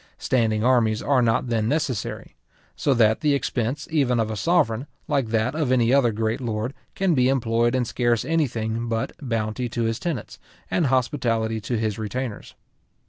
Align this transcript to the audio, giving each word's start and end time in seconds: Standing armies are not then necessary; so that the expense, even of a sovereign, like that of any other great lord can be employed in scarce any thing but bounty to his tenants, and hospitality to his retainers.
Standing 0.17 0.63
armies 0.63 1.03
are 1.03 1.21
not 1.21 1.45
then 1.49 1.67
necessary; 1.67 2.35
so 2.75 2.95
that 2.95 3.19
the 3.21 3.35
expense, 3.35 3.87
even 3.91 4.19
of 4.19 4.31
a 4.31 4.35
sovereign, 4.35 4.87
like 5.07 5.27
that 5.27 5.53
of 5.53 5.71
any 5.71 5.93
other 5.93 6.11
great 6.11 6.41
lord 6.41 6.73
can 6.95 7.13
be 7.13 7.29
employed 7.29 7.75
in 7.75 7.85
scarce 7.85 8.25
any 8.25 8.47
thing 8.47 8.87
but 8.89 9.11
bounty 9.21 9.69
to 9.69 9.83
his 9.83 9.99
tenants, 9.99 10.39
and 10.71 10.87
hospitality 10.87 11.61
to 11.61 11.77
his 11.77 11.99
retainers. 11.99 12.55